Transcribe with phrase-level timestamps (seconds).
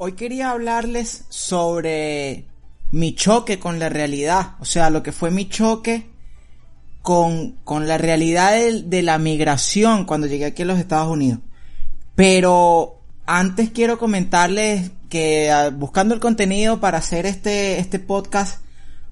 [0.00, 2.44] Hoy quería hablarles sobre
[2.92, 6.06] mi choque con la realidad, o sea, lo que fue mi choque
[7.02, 11.40] con, con la realidad de, la migración cuando llegué aquí a los Estados Unidos.
[12.14, 18.64] Pero antes quiero comentarles que ah, buscando el contenido para hacer este, este podcast, o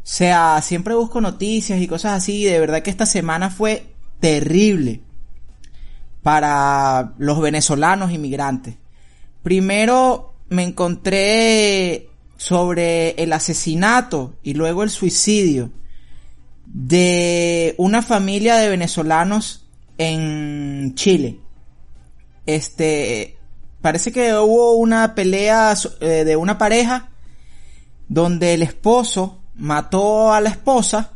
[0.05, 5.01] sea, siempre busco noticias y cosas así, de verdad que esta semana fue terrible
[6.23, 8.77] para los venezolanos inmigrantes.
[9.43, 15.71] Primero, me encontré sobre el asesinato y luego el suicidio
[16.67, 19.67] de una familia de venezolanos
[19.99, 21.41] en Chile.
[22.45, 23.39] Este,
[23.81, 27.11] parece que hubo una pelea eh, de una pareja
[28.09, 31.13] donde el esposo mató a la esposa,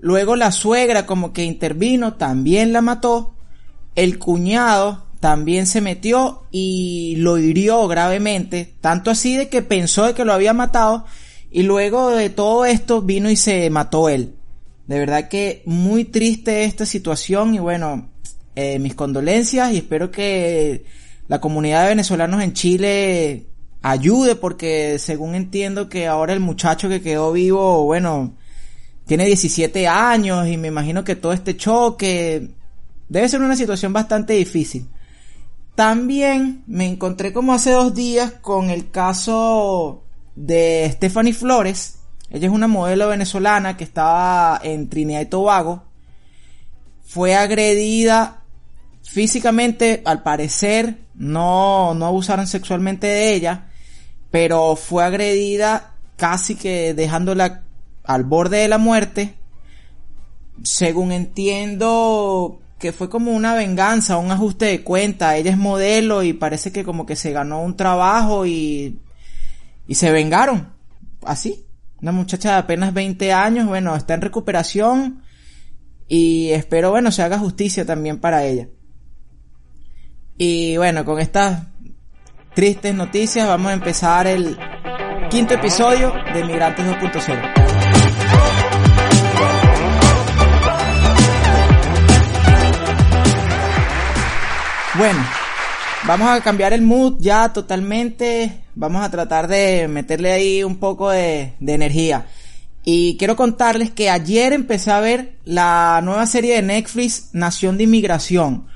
[0.00, 3.34] luego la suegra como que intervino, también la mató,
[3.94, 10.12] el cuñado también se metió y lo hirió gravemente, tanto así de que pensó de
[10.12, 11.06] que lo había matado
[11.50, 14.34] y luego de todo esto vino y se mató él.
[14.86, 18.10] De verdad que muy triste esta situación y bueno,
[18.54, 20.84] eh, mis condolencias y espero que
[21.26, 23.46] la comunidad de venezolanos en Chile
[23.80, 28.34] ayude porque según entiendo que ahora el muchacho que quedó vivo, bueno,
[29.06, 32.50] tiene 17 años y me imagino que todo este choque
[33.08, 34.86] debe ser una situación bastante difícil.
[35.74, 40.04] También me encontré como hace dos días con el caso
[40.36, 41.98] de Stephanie Flores.
[42.30, 45.84] Ella es una modelo venezolana que estaba en Trinidad y Tobago.
[47.04, 48.42] Fue agredida
[49.02, 53.66] físicamente, al parecer, no, no abusaron sexualmente de ella,
[54.30, 57.62] pero fue agredida casi que dejándola
[58.04, 59.34] al borde de la muerte.
[60.62, 65.38] Según entiendo, que fue como una venganza, un ajuste de cuenta.
[65.38, 69.00] Ella es modelo y parece que como que se ganó un trabajo y,
[69.88, 70.68] y se vengaron.
[71.22, 71.64] Así.
[72.02, 75.22] Una muchacha de apenas 20 años, bueno, está en recuperación
[76.08, 78.68] y espero, bueno, se haga justicia también para ella.
[80.36, 81.62] Y bueno, con estas
[82.54, 84.58] tristes noticias vamos a empezar el
[85.30, 87.63] quinto episodio de Migrantes 2.0.
[94.96, 95.18] Bueno,
[96.06, 98.60] vamos a cambiar el mood ya totalmente.
[98.76, 102.26] Vamos a tratar de meterle ahí un poco de, de, energía.
[102.84, 107.84] Y quiero contarles que ayer empecé a ver la nueva serie de Netflix, Nación de
[107.84, 108.68] Inmigración.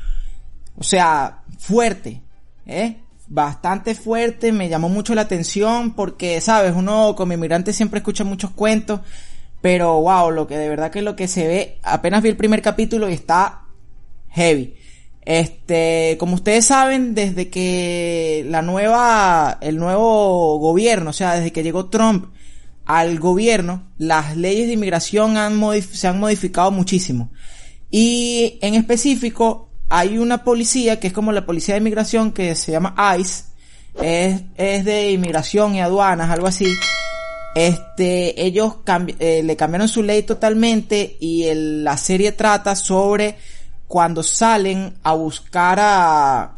[0.76, 2.20] O sea, fuerte,
[2.66, 2.96] ¿eh?
[3.28, 8.50] Bastante fuerte, me llamó mucho la atención porque, sabes, uno como inmigrante siempre escucha muchos
[8.50, 9.00] cuentos,
[9.60, 12.60] pero wow, lo que de verdad que lo que se ve, apenas vi el primer
[12.60, 13.62] capítulo y está
[14.30, 14.74] heavy.
[15.28, 21.62] Este, como ustedes saben, desde que la nueva, el nuevo gobierno, o sea, desde que
[21.62, 22.32] llegó Trump
[22.86, 25.34] al gobierno, las leyes de inmigración
[25.82, 27.30] se han modificado muchísimo.
[27.90, 32.72] Y en específico, hay una policía que es como la policía de inmigración que se
[32.72, 33.44] llama ICE,
[34.56, 36.72] es, de inmigración y aduanas, algo así.
[37.54, 38.76] Este, ellos
[39.18, 43.36] eh, le cambiaron su ley totalmente y la serie trata sobre
[43.88, 46.52] cuando salen a buscar a,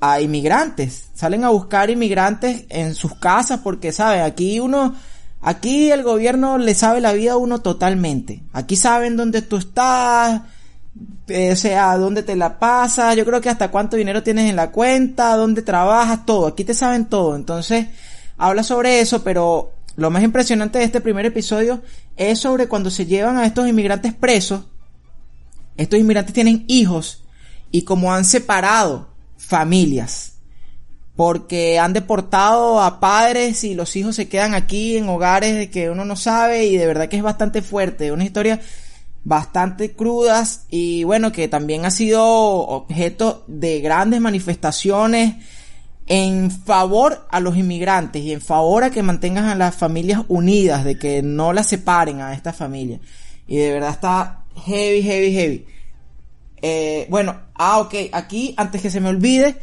[0.00, 4.20] a inmigrantes, salen a buscar inmigrantes en sus casas porque, ¿sabe?
[4.20, 4.96] Aquí uno,
[5.40, 8.42] aquí el gobierno le sabe la vida a uno totalmente.
[8.52, 10.42] Aquí saben dónde tú estás,
[11.28, 14.56] eh, o sea, dónde te la pasas, yo creo que hasta cuánto dinero tienes en
[14.56, 16.48] la cuenta, dónde trabajas, todo.
[16.48, 17.36] Aquí te saben todo.
[17.36, 17.86] Entonces,
[18.38, 21.80] habla sobre eso, pero lo más impresionante de este primer episodio
[22.16, 24.64] es sobre cuando se llevan a estos inmigrantes presos
[25.76, 27.24] estos inmigrantes tienen hijos
[27.70, 30.34] y como han separado familias,
[31.16, 36.04] porque han deportado a padres y los hijos se quedan aquí en hogares que uno
[36.04, 38.60] no sabe y de verdad que es bastante fuerte, una historia
[39.24, 45.36] bastante crudas y bueno que también ha sido objeto de grandes manifestaciones
[46.06, 50.84] en favor a los inmigrantes y en favor a que mantengan a las familias unidas,
[50.84, 53.00] de que no las separen a esta familia.
[53.46, 55.66] Y de verdad está heavy, heavy, heavy.
[56.60, 59.56] Eh, bueno, ah, ok, aquí, antes que se me olvide,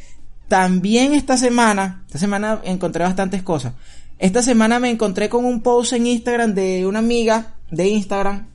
[0.47, 3.73] también esta semana, esta semana encontré bastantes cosas.
[4.17, 8.47] Esta semana me encontré con un post en Instagram de una amiga de Instagram,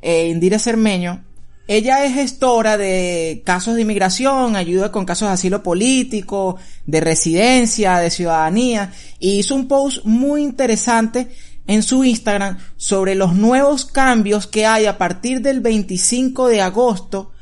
[0.00, 1.22] eh, Indira Cermeño.
[1.66, 6.56] Ella es gestora de casos de inmigración, ayuda con casos de asilo político,
[6.86, 11.28] de residencia, de ciudadanía, y hizo un post muy interesante
[11.66, 17.32] en su Instagram sobre los nuevos cambios que hay a partir del 25 de agosto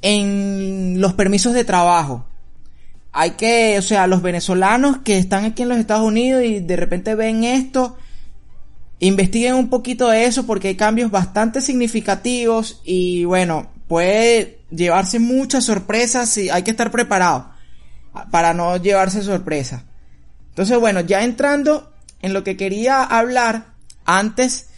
[0.00, 2.24] en los permisos de trabajo.
[3.12, 6.76] Hay que, o sea, los venezolanos que están aquí en los Estados Unidos y de
[6.76, 7.96] repente ven esto,
[9.00, 15.64] investiguen un poquito de eso porque hay cambios bastante significativos y bueno, puede llevarse muchas
[15.64, 17.50] sorpresas y hay que estar preparado
[18.30, 19.82] para no llevarse sorpresas.
[20.50, 23.74] Entonces, bueno, ya entrando en lo que quería hablar
[24.04, 24.68] antes,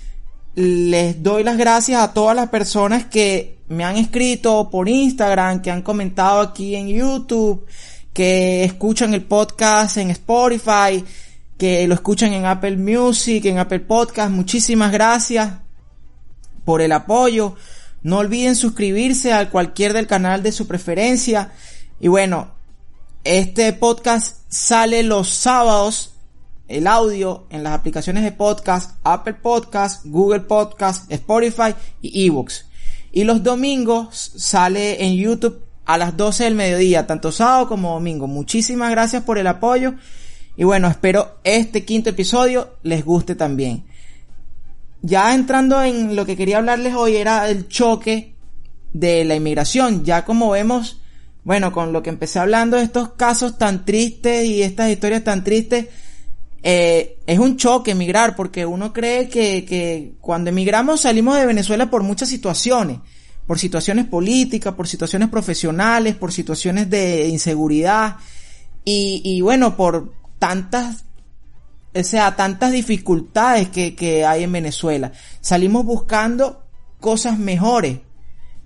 [0.54, 5.70] les doy las gracias a todas las personas que me han escrito por Instagram, que
[5.70, 7.66] han comentado aquí en YouTube,
[8.12, 11.04] que escuchan el podcast en Spotify,
[11.56, 14.30] que lo escuchan en Apple Music, en Apple Podcast.
[14.32, 15.52] Muchísimas gracias
[16.64, 17.54] por el apoyo.
[18.02, 21.52] No olviden suscribirse a cualquier del canal de su preferencia.
[22.00, 22.48] Y bueno,
[23.24, 26.09] este podcast sale los sábados,
[26.70, 32.66] el audio en las aplicaciones de podcast, Apple Podcast, Google Podcast, Spotify y eBooks.
[33.12, 38.28] Y los domingos sale en YouTube a las 12 del mediodía, tanto sábado como domingo.
[38.28, 39.94] Muchísimas gracias por el apoyo.
[40.56, 43.84] Y bueno, espero este quinto episodio les guste también.
[45.02, 48.34] Ya entrando en lo que quería hablarles hoy era el choque
[48.92, 50.04] de la inmigración.
[50.04, 51.00] Ya como vemos,
[51.42, 55.42] bueno, con lo que empecé hablando de estos casos tan tristes y estas historias tan
[55.42, 55.86] tristes,
[56.62, 61.88] eh, es un choque emigrar porque uno cree que, que cuando emigramos salimos de Venezuela
[61.88, 62.98] por muchas situaciones,
[63.46, 68.16] por situaciones políticas, por situaciones profesionales, por situaciones de inseguridad
[68.84, 71.04] y, y bueno, por tantas,
[71.94, 75.12] o sea, tantas dificultades que, que hay en Venezuela.
[75.40, 76.66] Salimos buscando
[77.00, 78.00] cosas mejores,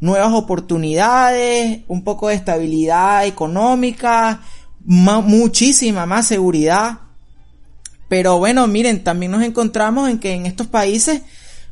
[0.00, 4.40] nuevas oportunidades, un poco de estabilidad económica,
[4.84, 7.03] muchísima más seguridad
[8.14, 11.22] pero bueno, miren, también nos encontramos en que en estos países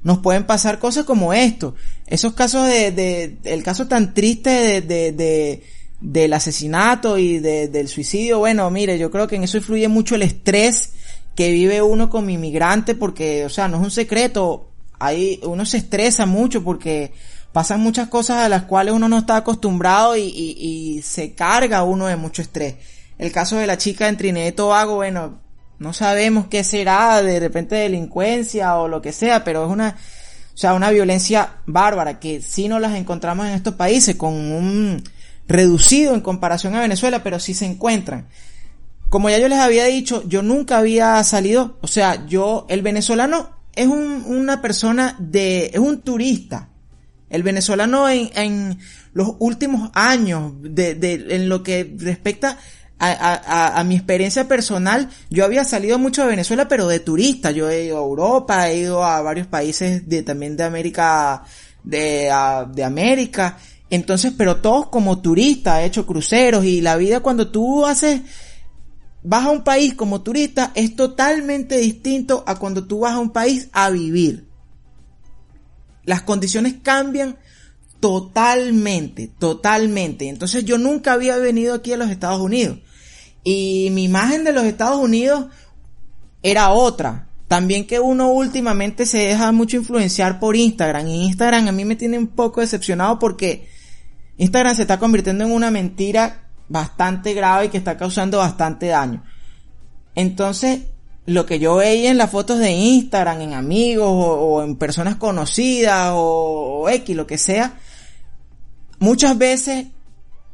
[0.02, 1.76] nos pueden pasar cosas como esto.
[2.08, 5.62] Esos casos de, de el caso tan triste de, de, de
[6.00, 10.16] del asesinato y de, del suicidio, bueno, mire, yo creo que en eso influye mucho
[10.16, 10.94] el estrés
[11.36, 14.68] que vive uno como inmigrante porque, o sea, no es un secreto,
[14.98, 17.12] ahí uno se estresa mucho porque
[17.52, 21.84] pasan muchas cosas a las cuales uno no está acostumbrado y, y, y se carga
[21.84, 22.74] uno de mucho estrés.
[23.16, 25.41] El caso de la chica en Trinidad y Tobago, bueno,
[25.82, 29.96] no sabemos qué será, de repente delincuencia o lo que sea, pero es una,
[30.54, 35.02] o sea, una violencia bárbara que sí no las encontramos en estos países con un
[35.48, 38.28] reducido en comparación a Venezuela, pero sí se encuentran.
[39.08, 43.50] Como ya yo les había dicho, yo nunca había salido, o sea, yo, el venezolano
[43.74, 46.68] es un, una persona de, es un turista.
[47.28, 48.78] El venezolano en, en
[49.14, 52.58] los últimos años, de, de, en lo que respecta
[53.04, 57.50] a, mi experiencia personal, yo había salido mucho de Venezuela, pero de turista.
[57.50, 61.42] Yo he ido a Europa, he ido a varios países de, también de América,
[61.82, 62.30] de,
[62.72, 63.58] de América.
[63.90, 68.22] Entonces, pero todos como turista, he hecho cruceros y la vida cuando tú haces,
[69.22, 73.30] vas a un país como turista es totalmente distinto a cuando tú vas a un
[73.30, 74.46] país a vivir.
[76.04, 77.36] Las condiciones cambian
[78.00, 80.28] totalmente, totalmente.
[80.28, 82.78] Entonces yo nunca había venido aquí a los Estados Unidos.
[83.44, 85.46] Y mi imagen de los Estados Unidos
[86.42, 87.28] era otra.
[87.48, 91.06] También que uno últimamente se deja mucho influenciar por Instagram.
[91.08, 93.68] Y Instagram a mí me tiene un poco decepcionado porque
[94.38, 99.22] Instagram se está convirtiendo en una mentira bastante grave y que está causando bastante daño.
[100.14, 100.82] Entonces,
[101.26, 106.12] lo que yo veía en las fotos de Instagram, en amigos o, en personas conocidas
[106.14, 107.74] o, o X, lo que sea,
[108.98, 109.86] muchas veces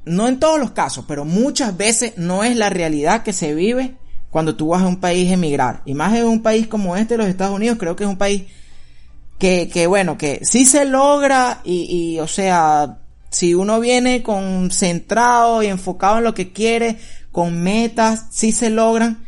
[0.09, 3.97] no en todos los casos, pero muchas veces no es la realidad que se vive
[4.31, 5.83] cuando tú vas a un país a emigrar.
[5.85, 8.45] Y más en un país como este, los Estados Unidos, creo que es un país
[9.39, 11.85] que, que bueno, que sí se logra y,
[12.15, 12.99] y, o sea,
[13.31, 16.99] si uno viene concentrado y enfocado en lo que quiere,
[17.31, 19.25] con metas, sí se logran,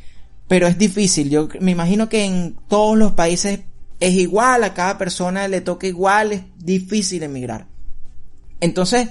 [0.49, 1.31] pero es difícil.
[1.31, 3.61] Yo me imagino que en todos los países
[4.01, 7.67] es igual, a cada persona le toca igual, es difícil emigrar.
[8.61, 9.09] Entonces,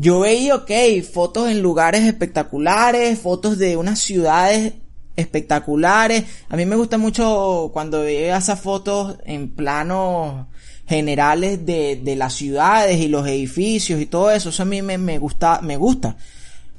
[0.00, 0.70] yo veía, ok,
[1.12, 4.74] fotos en lugares espectaculares, fotos de unas ciudades
[5.16, 6.24] espectaculares.
[6.48, 10.46] A mí me gusta mucho cuando veo esas fotos en planos
[10.86, 14.50] generales de, de las ciudades y los edificios y todo eso.
[14.50, 16.16] Eso a mí me, me gusta, me gusta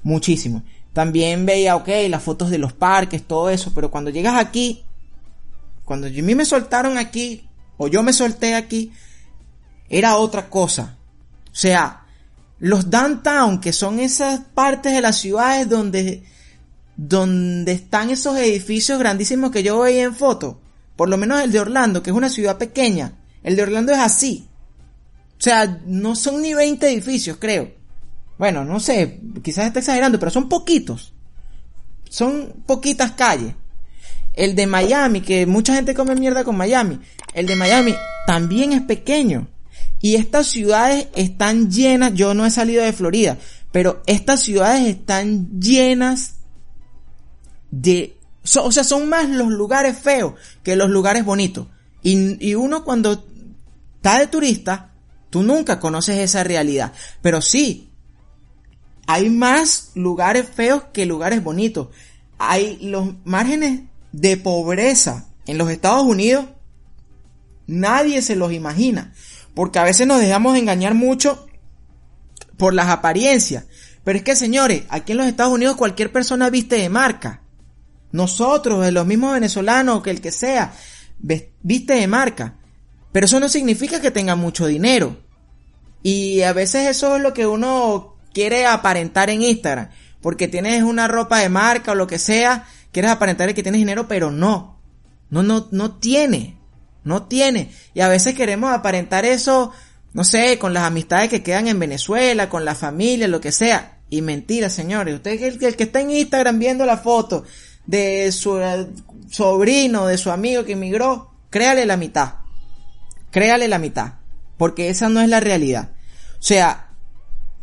[0.02, 0.64] muchísimo.
[0.94, 4.86] También veía, ok, las fotos de los parques, todo eso, pero cuando llegas aquí,
[5.84, 8.94] cuando a mí me soltaron aquí, o yo me solté aquí,
[9.90, 10.98] era otra cosa.
[11.52, 12.06] O sea,
[12.60, 16.24] los downtown, que son esas partes de las ciudades donde,
[16.98, 20.60] donde están esos edificios grandísimos que yo veía en foto,
[20.96, 23.14] por lo menos el de Orlando, que es una ciudad pequeña,
[23.44, 24.48] el de Orlando es así.
[25.38, 27.72] O sea, no son ni 20 edificios, creo.
[28.38, 31.14] Bueno, no sé, quizás está exagerando, pero son poquitos.
[32.10, 33.54] Son poquitas calles.
[34.34, 37.00] El de Miami, que mucha gente come mierda con Miami.
[37.34, 39.48] El de Miami también es pequeño.
[40.02, 43.38] Y estas ciudades están llenas, yo no he salido de Florida,
[43.72, 46.36] pero estas ciudades están llenas
[47.72, 48.18] de...
[48.62, 51.68] o sea, son más los lugares feos que los lugares bonitos.
[52.02, 53.26] Y, y uno cuando
[53.96, 54.94] está de turista,
[55.30, 56.94] tú nunca conoces esa realidad.
[57.22, 57.90] Pero sí,
[59.06, 61.90] hay más lugares feos que lugares bonitos.
[62.38, 66.46] Hay los márgenes de pobreza en los Estados Unidos.
[67.68, 69.14] Nadie se los imagina.
[69.60, 71.46] Porque a veces nos dejamos engañar mucho
[72.56, 73.66] por las apariencias.
[74.06, 77.42] Pero es que, señores, aquí en los Estados Unidos cualquier persona viste de marca.
[78.14, 80.72] Nosotros, los mismos venezolanos, que el que sea,
[81.20, 82.56] viste de marca.
[83.12, 85.18] Pero eso no significa que tenga mucho dinero.
[86.04, 89.90] Y a veces eso es lo que uno quiere aparentar en Instagram.
[90.22, 94.08] Porque tienes una ropa de marca o lo que sea, quieres aparentar que tienes dinero,
[94.08, 94.80] pero no.
[95.30, 96.59] No, no, no tiene.
[97.04, 97.72] No tiene.
[97.94, 99.72] Y a veces queremos aparentar eso,
[100.14, 104.00] no sé, con las amistades que quedan en Venezuela, con la familia, lo que sea.
[104.10, 105.16] Y mentira, señores.
[105.16, 107.44] Usted el, el que está en Instagram viendo la foto
[107.86, 108.88] de su eh,
[109.30, 112.36] sobrino, de su amigo que emigró, créale la mitad.
[113.32, 114.14] Créale la mitad.
[114.58, 115.92] Porque esa no es la realidad.
[116.40, 116.90] O sea,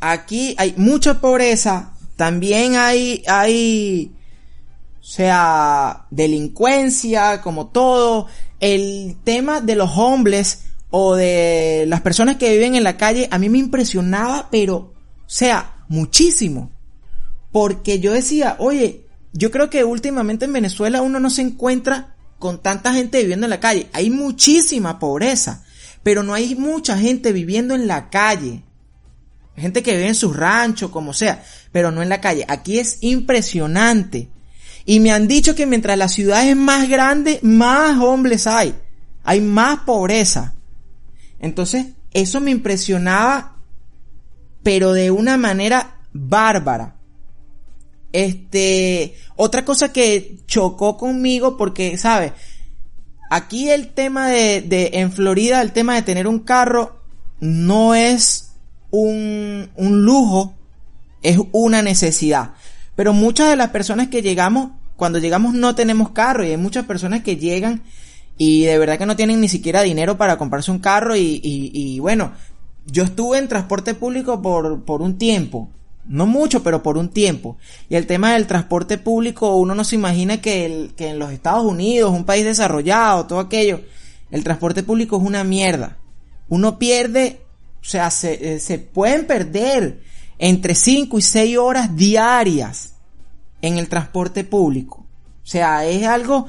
[0.01, 1.93] aquí hay mucha pobreza.
[2.17, 4.13] También hay, hay,
[5.01, 8.27] o sea, delincuencia, como todo
[8.61, 13.39] el tema de los hombres o de las personas que viven en la calle a
[13.39, 14.95] mí me impresionaba, pero, o
[15.27, 16.71] sea, muchísimo.
[17.53, 22.63] Porque yo decía, oye, yo creo que últimamente en Venezuela uno no se encuentra con
[22.63, 23.89] tanta gente viviendo en la calle.
[23.93, 25.65] Hay muchísima pobreza,
[26.03, 28.63] pero no hay mucha gente viviendo en la calle.
[29.57, 32.45] Gente que vive en sus ranchos, como sea, pero no en la calle.
[32.49, 34.29] Aquí es impresionante.
[34.87, 38.75] Y me han dicho que mientras la ciudad es más grande, más hombres hay.
[39.25, 40.55] Hay más pobreza.
[41.41, 43.57] Entonces, eso me impresionaba,
[44.63, 46.95] pero de una manera bárbara.
[48.13, 52.33] Este, otra cosa que chocó conmigo porque, ¿sabes?
[53.29, 57.03] Aquí el tema de, de, en Florida, el tema de tener un carro
[57.41, 58.53] no es
[58.91, 60.55] un, un lujo,
[61.23, 62.55] es una necesidad.
[62.97, 66.87] Pero muchas de las personas que llegamos, cuando llegamos no tenemos carro y hay muchas
[66.87, 67.83] personas que llegan
[68.39, 71.71] y de verdad que no tienen ni siquiera dinero para comprarse un carro y, y,
[71.73, 72.33] y bueno,
[72.87, 75.71] yo estuve en transporte público por, por un tiempo.
[76.09, 77.57] No mucho, pero por un tiempo.
[77.89, 81.65] Y el tema del transporte público, uno no se imagina que, que en los Estados
[81.65, 83.81] Unidos, un país desarrollado, todo aquello,
[84.31, 85.99] el transporte público es una mierda.
[86.49, 87.41] Uno pierde,
[87.81, 90.01] o sea, se, eh, se pueden perder
[90.39, 92.95] entre 5 y 6 horas diarias
[93.63, 95.07] en el transporte público.
[95.43, 96.47] O sea, es algo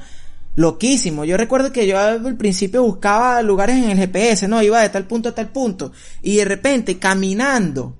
[0.56, 1.24] loquísimo.
[1.24, 5.04] Yo recuerdo que yo al principio buscaba lugares en el GPS, no, iba de tal
[5.04, 5.92] punto a tal punto.
[6.20, 7.96] Y de repente, caminando,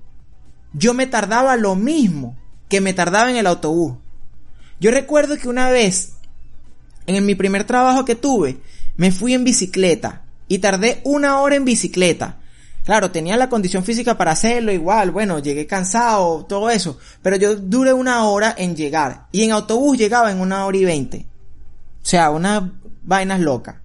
[0.73, 2.35] yo me tardaba lo mismo
[2.67, 3.93] que me tardaba en el autobús.
[4.79, 6.13] Yo recuerdo que una vez,
[7.07, 8.57] en mi primer trabajo que tuve,
[8.97, 12.38] me fui en bicicleta y tardé una hora en bicicleta.
[12.89, 17.55] Claro, tenía la condición física para hacerlo igual, bueno, llegué cansado, todo eso, pero yo
[17.55, 21.27] duré una hora en llegar y en autobús llegaba en una hora y veinte.
[22.01, 22.63] O sea, unas
[23.03, 23.75] vainas locas.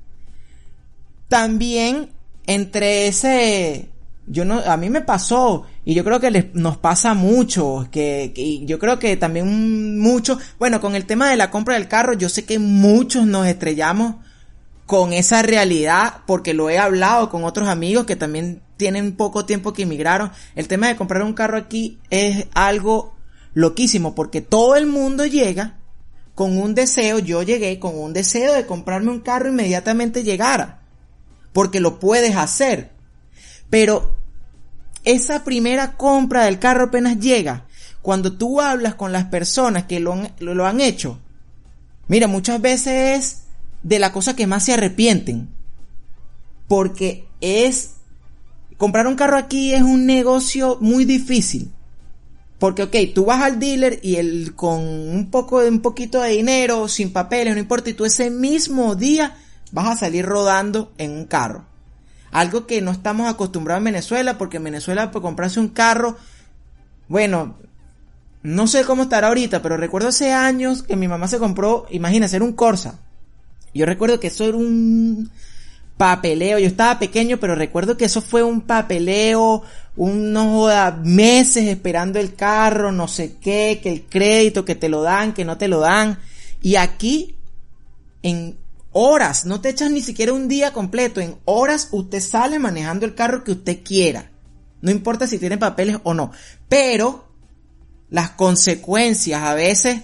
[1.28, 2.12] También
[2.46, 3.90] entre ese,
[4.26, 8.64] yo no, a mí me pasó y yo creo que nos pasa mucho, que, que
[8.64, 12.30] yo creo que también mucho, bueno, con el tema de la compra del carro, yo
[12.30, 14.23] sé que muchos nos estrellamos
[14.86, 19.72] con esa realidad porque lo he hablado con otros amigos que también tienen poco tiempo
[19.72, 20.30] que emigraron.
[20.54, 23.14] El tema de comprar un carro aquí es algo
[23.54, 25.78] loquísimo porque todo el mundo llega
[26.34, 30.80] con un deseo, yo llegué con un deseo de comprarme un carro inmediatamente llegara,
[31.52, 32.90] porque lo puedes hacer.
[33.70, 34.16] Pero
[35.04, 37.66] esa primera compra del carro apenas llega,
[38.02, 41.20] cuando tú hablas con las personas que lo han, lo han hecho,
[42.08, 43.43] mira, muchas veces es
[43.84, 45.48] de la cosa que más se arrepienten.
[46.66, 47.92] Porque es
[48.76, 51.70] comprar un carro aquí es un negocio muy difícil.
[52.58, 56.30] Porque, ok, tú vas al dealer y él con un poco de un poquito de
[56.30, 59.36] dinero, sin papeles, no importa, y tú ese mismo día
[59.70, 61.66] vas a salir rodando en un carro.
[62.30, 66.16] Algo que no estamos acostumbrados en Venezuela, porque en Venezuela por comprarse un carro,
[67.08, 67.56] bueno,
[68.42, 72.36] no sé cómo estará ahorita, pero recuerdo hace años que mi mamá se compró, imagínate,
[72.36, 73.00] era un Corsa.
[73.74, 75.30] Yo recuerdo que eso era un
[75.96, 76.58] papeleo.
[76.58, 79.62] Yo estaba pequeño, pero recuerdo que eso fue un papeleo,
[79.96, 85.34] unos meses esperando el carro, no sé qué, que el crédito, que te lo dan,
[85.34, 86.18] que no te lo dan.
[86.62, 87.36] Y aquí,
[88.22, 88.56] en
[88.92, 93.14] horas, no te echas ni siquiera un día completo, en horas usted sale manejando el
[93.14, 94.30] carro que usted quiera.
[94.80, 96.30] No importa si tiene papeles o no.
[96.68, 97.28] Pero
[98.10, 100.02] las consecuencias a veces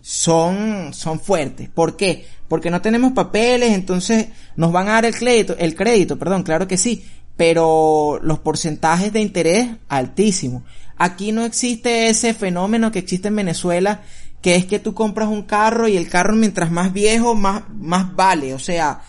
[0.00, 1.68] son, son fuertes.
[1.68, 2.26] ¿Por qué?
[2.48, 6.66] Porque no tenemos papeles, entonces nos van a dar el crédito, el crédito, perdón, claro
[6.66, 7.04] que sí,
[7.36, 10.62] pero los porcentajes de interés altísimos.
[10.96, 14.02] Aquí no existe ese fenómeno que existe en Venezuela,
[14.42, 18.14] que es que tú compras un carro y el carro mientras más viejo, más, más
[18.16, 18.54] vale.
[18.54, 19.02] O sea,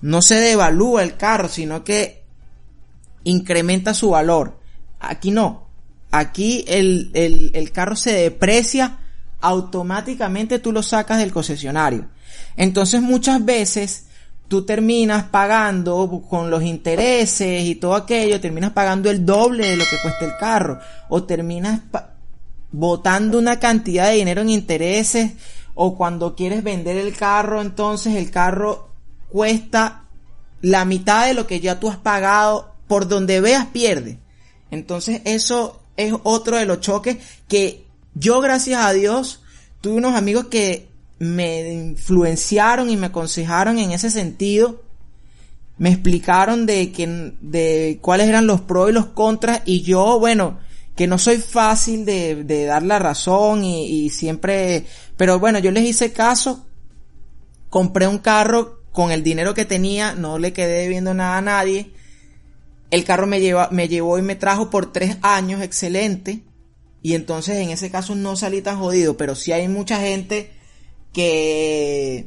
[0.00, 2.22] no se devalúa el carro, sino que
[3.24, 4.60] incrementa su valor.
[5.00, 5.66] Aquí no.
[6.10, 8.98] Aquí el, el, el carro se deprecia
[9.40, 12.06] automáticamente tú lo sacas del concesionario.
[12.56, 14.06] Entonces muchas veces
[14.48, 19.84] tú terminas pagando con los intereses y todo aquello, terminas pagando el doble de lo
[19.84, 21.80] que cuesta el carro o terminas
[22.70, 25.32] botando una cantidad de dinero en intereses
[25.74, 28.90] o cuando quieres vender el carro, entonces el carro
[29.28, 30.04] cuesta
[30.60, 34.18] la mitad de lo que ya tú has pagado, por donde veas pierde.
[34.70, 39.40] Entonces eso es otro de los choques que yo, gracias a Dios,
[39.80, 44.82] tuve unos amigos que me influenciaron y me aconsejaron en ese sentido.
[45.78, 50.58] Me explicaron de que, de cuáles eran los pros y los contras y yo, bueno,
[50.96, 54.84] que no soy fácil de, de dar la razón y, siempre,
[55.16, 56.66] pero bueno, yo les hice caso,
[57.70, 61.92] compré un carro con el dinero que tenía, no le quedé debiendo nada a nadie.
[62.90, 66.42] El carro me, lleva, me llevó y me trajo por tres años, excelente.
[67.00, 70.50] Y entonces en ese caso no salí tan jodido, pero sí hay mucha gente
[71.12, 72.26] que,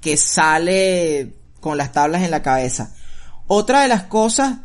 [0.00, 2.94] que sale con las tablas en la cabeza.
[3.46, 4.58] Otra de las cosas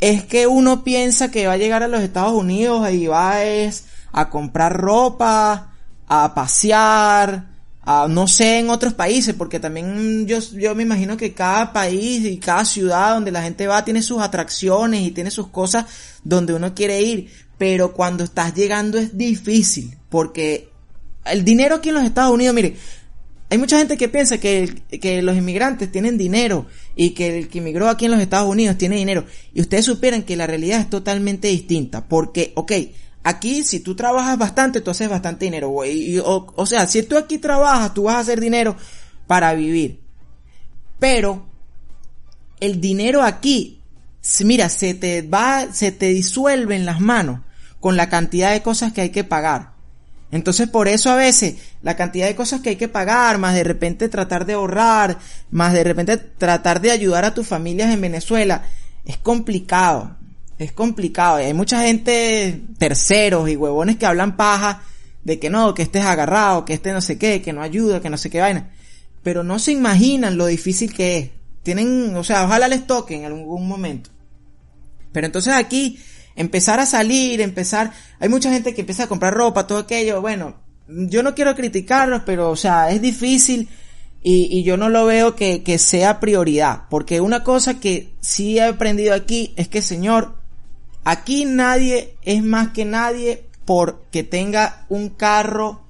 [0.00, 3.84] es que uno piensa que va a llegar a los Estados Unidos y va es
[4.12, 5.74] a comprar ropa,
[6.08, 7.46] a pasear,
[7.82, 12.24] a no sé en otros países, porque también yo, yo me imagino que cada país
[12.24, 15.86] y cada ciudad donde la gente va tiene sus atracciones y tiene sus cosas
[16.22, 17.30] donde uno quiere ir
[17.62, 20.68] pero cuando estás llegando es difícil, porque
[21.24, 22.76] el dinero aquí en los Estados Unidos, mire,
[23.52, 26.64] hay mucha gente que piensa que, los inmigrantes tienen dinero
[26.96, 29.26] y que el que inmigró aquí en los Estados Unidos tiene dinero.
[29.52, 32.08] Y ustedes supieran que la realidad es totalmente distinta.
[32.08, 32.72] Porque, ok,
[33.22, 35.70] aquí si tú trabajas bastante, tú haces bastante dinero.
[35.70, 38.74] o, o sea, si tú aquí trabajas, tú vas a hacer dinero
[39.26, 40.00] para vivir.
[40.98, 41.44] Pero
[42.58, 43.82] el dinero aquí,
[44.44, 47.40] mira, se te va, se te disuelve en las manos
[47.80, 49.71] con la cantidad de cosas que hay que pagar.
[50.32, 53.64] Entonces por eso a veces la cantidad de cosas que hay que pagar, más de
[53.64, 55.18] repente tratar de ahorrar,
[55.50, 58.64] más de repente tratar de ayudar a tus familias en Venezuela,
[59.04, 60.16] es complicado.
[60.58, 61.36] Es complicado.
[61.36, 64.82] Hay mucha gente, terceros y huevones que hablan paja
[65.22, 68.08] de que no, que estés agarrado, que este no sé qué, que no ayuda, que
[68.08, 68.70] no sé qué vaina.
[69.22, 71.30] Pero no se imaginan lo difícil que es.
[71.62, 74.10] Tienen, o sea, ojalá les toque en algún momento.
[75.12, 75.98] Pero entonces aquí
[76.36, 80.54] empezar a salir, empezar, hay mucha gente que empieza a comprar ropa, todo aquello, bueno,
[80.88, 83.68] yo no quiero criticarlos, pero o sea, es difícil
[84.22, 88.58] y, y yo no lo veo que, que sea prioridad, porque una cosa que sí
[88.58, 90.36] he aprendido aquí es que, señor,
[91.04, 95.82] aquí nadie es más que nadie porque tenga un carro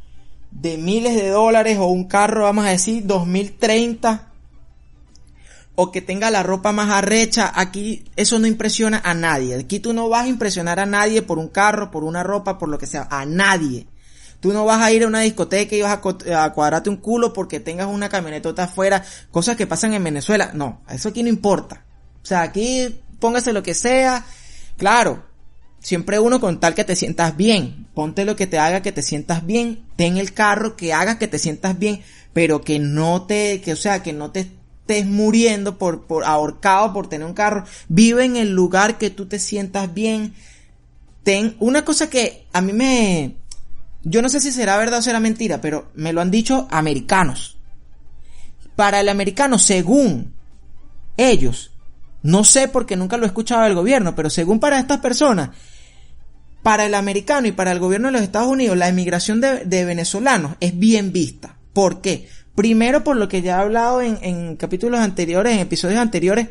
[0.50, 4.31] de miles de dólares o un carro, vamos a decir, 2030
[5.82, 9.56] o que tenga la ropa más arrecha, aquí eso no impresiona a nadie.
[9.56, 12.68] Aquí tú no vas a impresionar a nadie por un carro, por una ropa, por
[12.68, 13.88] lo que sea, a nadie.
[14.38, 17.58] Tú no vas a ir a una discoteca y vas a, cuadrarte un culo porque
[17.58, 20.52] tengas una camionetota afuera, cosas que pasan en Venezuela.
[20.54, 21.84] No, eso aquí no importa.
[22.22, 24.24] O sea, aquí póngase lo que sea.
[24.76, 25.24] Claro,
[25.80, 27.88] siempre uno con tal que te sientas bien.
[27.92, 29.84] Ponte lo que te haga que te sientas bien.
[29.96, 33.76] Ten el carro que haga que te sientas bien, pero que no te, que o
[33.76, 37.64] sea, que no te estés muriendo por, por ahorcado por tener un carro.
[37.88, 40.34] Vive en el lugar que tú te sientas bien.
[41.22, 43.36] Ten una cosa que a mí me,
[44.04, 47.58] yo no sé si será verdad o será mentira, pero me lo han dicho americanos.
[48.74, 50.34] Para el americano, según
[51.16, 51.72] ellos,
[52.22, 55.50] no sé porque nunca lo he escuchado del gobierno, pero según para estas personas,
[56.62, 60.56] para el americano y para el gobierno de los Estados Unidos, la emigración de, venezolanos
[60.60, 61.56] es bien vista.
[61.72, 62.28] ¿Por qué?
[62.54, 66.48] Primero por lo que ya he hablado en, en capítulos anteriores, en episodios anteriores,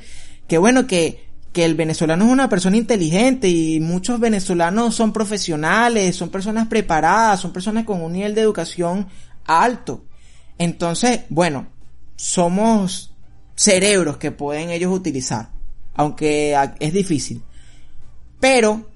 [0.48, 6.16] que bueno, que, que el venezolano es una persona inteligente y muchos venezolanos son profesionales,
[6.16, 9.08] son personas preparadas, son personas con un nivel de educación
[9.46, 10.06] alto.
[10.58, 11.68] Entonces, bueno,
[12.16, 13.14] somos
[13.56, 15.50] cerebros que pueden ellos utilizar,
[15.94, 17.44] aunque es difícil.
[18.40, 18.90] Pero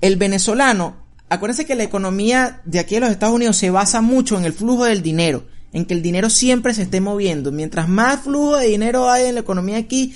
[0.00, 0.96] el venezolano,
[1.28, 4.52] acuérdense que la economía de aquí de los Estados Unidos se basa mucho en el
[4.52, 7.52] flujo del dinero, en que el dinero siempre se esté moviendo.
[7.52, 10.14] Mientras más flujo de dinero hay en la economía aquí,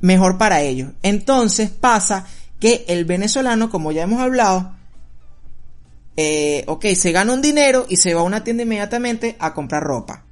[0.00, 0.90] mejor para ellos.
[1.02, 2.26] Entonces pasa
[2.60, 4.74] que el venezolano, como ya hemos hablado,
[6.16, 9.84] eh, ok, se gana un dinero y se va a una tienda inmediatamente a comprar
[9.84, 10.24] ropa.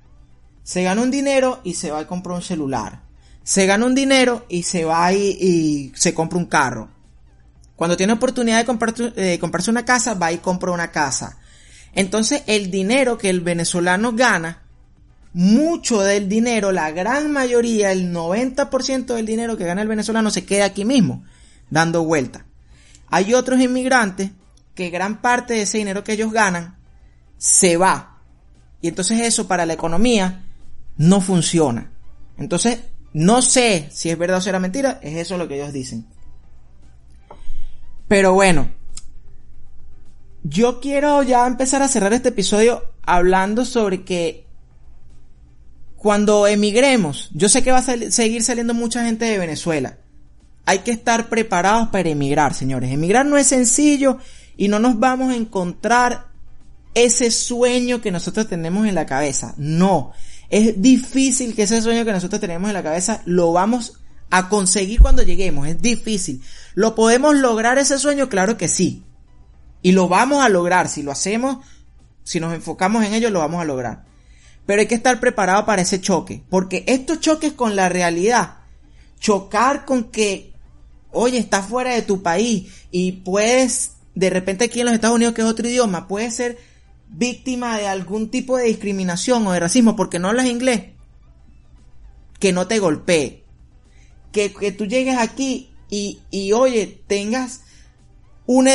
[0.65, 3.03] Se gana un dinero y se va a comprar un celular.
[3.45, 6.91] Se gana un dinero y se va y, y se compra un carro.
[7.77, 8.95] Cuando tiene oportunidad de, comprar,
[9.41, 11.39] comprarse una casa, va y compra una casa.
[11.95, 14.63] Entonces el dinero que el venezolano gana,
[15.33, 20.45] mucho del dinero, la gran mayoría, el 90% del dinero que gana el venezolano se
[20.45, 21.25] queda aquí mismo,
[21.69, 22.45] dando vuelta.
[23.09, 24.31] Hay otros inmigrantes
[24.75, 26.77] que gran parte de ese dinero que ellos ganan
[27.39, 28.19] se va.
[28.81, 30.45] Y entonces eso para la economía
[30.97, 31.91] no funciona.
[32.39, 32.81] Entonces,
[33.13, 36.07] no sé si es verdad o será mentira, es eso lo que ellos dicen.
[38.09, 38.71] Pero bueno,
[40.43, 44.47] yo quiero ya empezar a cerrar este episodio hablando sobre que
[45.97, 49.99] cuando emigremos, yo sé que va a seguir saliendo mucha gente de Venezuela.
[50.65, 52.91] Hay que estar preparados para emigrar, señores.
[52.91, 54.19] Emigrar no es sencillo
[54.57, 56.29] y no nos vamos a encontrar
[56.95, 59.55] ese sueño que nosotros tenemos en la cabeza.
[59.59, 60.13] No.
[60.49, 64.01] Es difícil que ese sueño que nosotros tenemos en la cabeza lo vamos
[64.31, 65.69] a conseguir cuando lleguemos.
[65.69, 66.41] Es difícil.
[66.75, 68.29] ¿Lo podemos lograr ese sueño?
[68.29, 69.05] Claro que sí.
[69.83, 70.89] Y lo vamos a lograr.
[70.89, 71.65] Si lo hacemos,
[72.23, 74.05] si nos enfocamos en ello, lo vamos a lograr.
[74.67, 76.43] Pero hay que estar preparado para ese choque.
[76.49, 78.59] Porque estos choques con la realidad,
[79.19, 80.53] chocar con que,
[81.11, 85.35] oye, estás fuera de tu país y puedes, de repente aquí en los Estados Unidos,
[85.35, 86.59] que es otro idioma, puedes ser
[87.09, 90.93] víctima de algún tipo de discriminación o de racismo porque no hablas inglés,
[92.39, 93.45] que no te golpee.
[94.33, 97.63] Que, que tú llegues aquí y, y oye, tengas
[98.47, 98.73] una...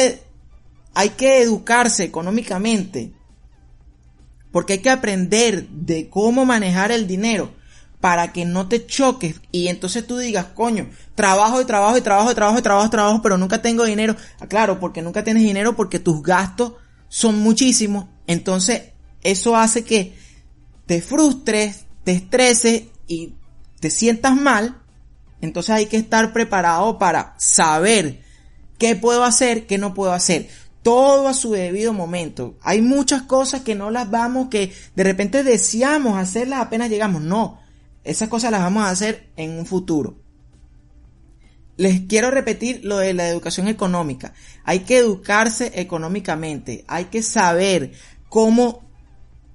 [0.95, 3.13] Hay que educarse económicamente.
[4.51, 7.53] Porque hay que aprender de cómo manejar el dinero
[7.99, 12.31] para que no te choques y entonces tú digas, coño, trabajo y trabajo y trabajo
[12.31, 14.15] y trabajo y trabajo trabajo, pero nunca tengo dinero.
[14.39, 16.73] Ah, claro, porque nunca tienes dinero porque tus gastos
[17.09, 18.05] son muchísimos.
[18.27, 20.15] Entonces, eso hace que
[20.85, 23.33] te frustres, te estreses y
[23.79, 24.81] te sientas mal
[25.41, 28.21] entonces hay que estar preparado para saber
[28.77, 30.49] qué puedo hacer, qué no puedo hacer.
[30.85, 32.59] Todo a su debido momento.
[32.61, 37.23] Hay muchas cosas que no las vamos, que de repente deseamos hacerlas apenas llegamos.
[37.23, 37.59] No,
[38.03, 40.19] esas cosas las vamos a hacer en un futuro.
[41.75, 44.35] Les quiero repetir lo de la educación económica.
[44.63, 46.85] Hay que educarse económicamente.
[46.87, 47.93] Hay que saber
[48.29, 48.83] cómo,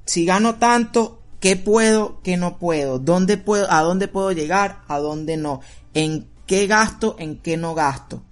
[0.06, 4.98] si gano tanto, qué puedo, qué no puedo, dónde puedo, a dónde puedo llegar, a
[4.98, 5.60] dónde no,
[5.94, 8.24] en qué gasto, en qué no gasto.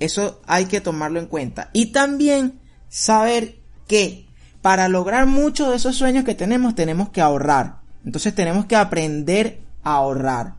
[0.00, 1.70] Eso hay que tomarlo en cuenta.
[1.72, 2.58] Y también
[2.88, 4.26] saber que
[4.62, 7.80] para lograr muchos de esos sueños que tenemos tenemos que ahorrar.
[8.04, 10.56] Entonces tenemos que aprender a ahorrar.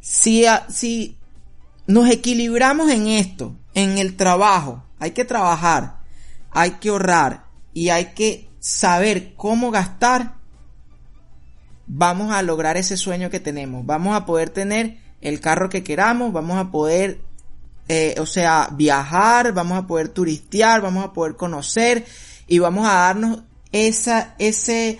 [0.00, 1.18] Si, si
[1.86, 5.98] nos equilibramos en esto, en el trabajo, hay que trabajar,
[6.50, 10.36] hay que ahorrar y hay que saber cómo gastar,
[11.86, 13.84] vamos a lograr ese sueño que tenemos.
[13.84, 17.20] Vamos a poder tener el carro que queramos, vamos a poder,
[17.88, 22.06] eh, o sea, viajar, vamos a poder turistear, vamos a poder conocer
[22.46, 23.42] y vamos a darnos
[23.72, 24.98] esa, ese,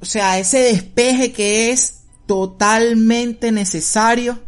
[0.00, 4.38] o sea, ese despeje que es totalmente necesario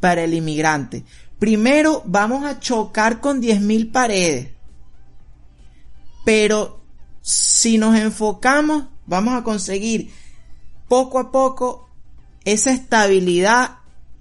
[0.00, 1.04] para el inmigrante.
[1.38, 4.50] Primero vamos a chocar con 10.000 paredes.
[6.24, 6.80] Pero
[7.22, 10.12] si nos enfocamos vamos a conseguir
[10.86, 11.88] poco a poco
[12.44, 13.77] esa estabilidad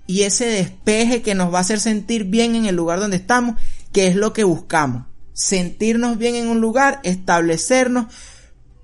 [0.07, 3.59] y ese despeje que nos va a hacer sentir bien en el lugar donde estamos,
[3.91, 5.05] que es lo que buscamos.
[5.33, 8.07] Sentirnos bien en un lugar, establecernos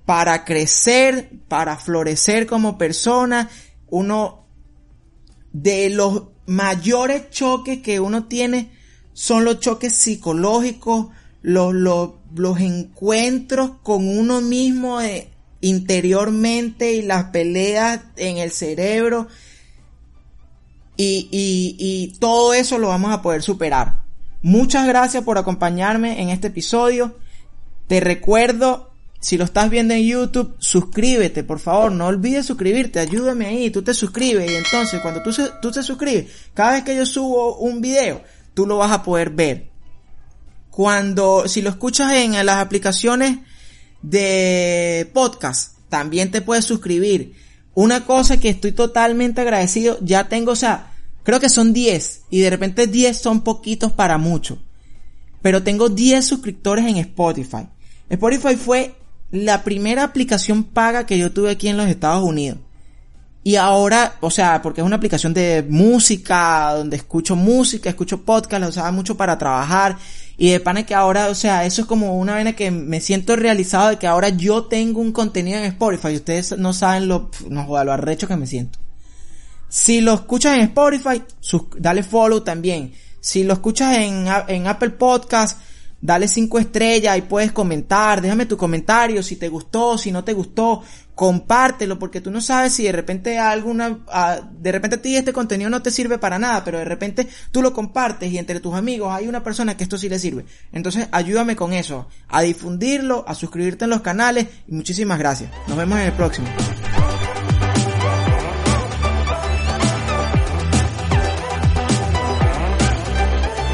[0.06, 3.50] para crecer, para florecer como persona.
[3.90, 4.46] Uno
[5.54, 8.72] de los mayores choques que uno tiene
[9.14, 11.08] son los choques psicológicos,
[11.42, 15.30] los, los, los encuentros con uno mismo de,
[15.62, 19.28] interiormente y las peleas en el cerebro
[20.98, 24.04] y, y, y todo eso lo vamos a poder superar.
[24.42, 27.18] Muchas gracias por acompañarme en este episodio.
[27.88, 33.46] Te recuerdo, si lo estás viendo en YouTube, suscríbete, por favor, no olvides suscribirte, ayúdame
[33.46, 37.06] ahí, tú te suscribes y entonces cuando tú, tú te suscribes, cada vez que yo
[37.06, 38.22] subo un video,
[38.54, 39.70] tú lo vas a poder ver.
[40.70, 43.40] Cuando, si lo escuchas en las aplicaciones
[44.02, 47.34] de podcast, también te puedes suscribir.
[47.76, 50.92] Una cosa que estoy totalmente agradecido, ya tengo, o sea,
[51.24, 54.60] creo que son 10 y de repente 10 son poquitos para mucho.
[55.42, 57.68] Pero tengo 10 suscriptores en Spotify.
[58.10, 58.96] Spotify fue
[59.32, 62.60] la primera aplicación paga que yo tuve aquí en los Estados Unidos.
[63.46, 68.62] Y ahora, o sea, porque es una aplicación de música, donde escucho música, escucho podcast,
[68.62, 69.98] la usaba mucho para trabajar.
[70.38, 73.36] Y de pana que ahora, o sea, eso es como una vena que me siento
[73.36, 76.16] realizado de que ahora yo tengo un contenido en Spotify.
[76.16, 78.80] Ustedes no saben lo, no joda, lo arrecho que me siento.
[79.68, 81.22] Si lo escuchas en Spotify,
[81.78, 82.94] dale follow también.
[83.20, 85.60] Si lo escuchas en, en Apple Podcast,
[86.04, 90.34] dale cinco estrellas y puedes comentar, déjame tu comentario si te gustó, si no te
[90.34, 90.84] gustó,
[91.16, 94.00] compártelo porque tú no sabes si de repente alguna,
[94.52, 97.62] de repente a ti este contenido no te sirve para nada, pero de repente tú
[97.62, 100.46] lo compartes y entre tus amigos hay una persona que esto sí le sirve.
[100.74, 105.52] Entonces ayúdame con eso, a difundirlo, a suscribirte en los canales y muchísimas gracias.
[105.70, 106.48] Nos vemos en el próximo.